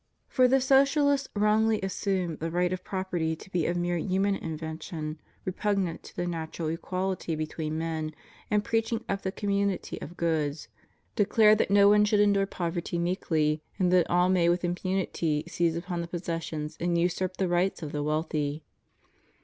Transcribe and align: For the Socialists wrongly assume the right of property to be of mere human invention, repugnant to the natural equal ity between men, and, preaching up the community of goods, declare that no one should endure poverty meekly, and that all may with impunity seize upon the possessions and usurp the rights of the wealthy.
For 0.27 0.47
the 0.47 0.59
Socialists 0.59 1.29
wrongly 1.35 1.79
assume 1.83 2.37
the 2.37 2.49
right 2.49 2.73
of 2.73 2.83
property 2.83 3.35
to 3.35 3.49
be 3.51 3.67
of 3.67 3.77
mere 3.77 3.97
human 3.99 4.35
invention, 4.35 5.19
repugnant 5.45 6.01
to 6.01 6.15
the 6.15 6.25
natural 6.25 6.71
equal 6.71 7.11
ity 7.11 7.35
between 7.35 7.77
men, 7.77 8.15
and, 8.49 8.63
preaching 8.63 9.03
up 9.07 9.21
the 9.21 9.31
community 9.31 10.01
of 10.01 10.17
goods, 10.17 10.69
declare 11.15 11.53
that 11.53 11.69
no 11.69 11.87
one 11.87 12.03
should 12.03 12.19
endure 12.19 12.47
poverty 12.47 12.97
meekly, 12.97 13.61
and 13.77 13.93
that 13.93 14.09
all 14.09 14.27
may 14.27 14.49
with 14.49 14.65
impunity 14.65 15.43
seize 15.47 15.75
upon 15.75 16.01
the 16.01 16.07
possessions 16.07 16.77
and 16.79 16.97
usurp 16.97 17.37
the 17.37 17.47
rights 17.47 17.83
of 17.83 17.91
the 17.91 18.01
wealthy. 18.01 18.63